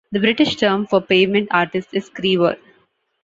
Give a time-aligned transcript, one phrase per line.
[0.11, 2.57] The British term for pavement artist is "screever".